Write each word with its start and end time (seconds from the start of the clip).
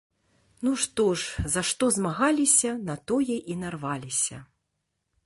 Ну 0.67 0.71
што 0.85 1.03
ж, 1.23 1.43
за 1.55 1.63
што 1.71 1.89
змагаліся, 1.99 2.71
на 2.89 2.95
тое 3.13 3.37
і 3.57 3.59
нарваліся. 3.65 4.37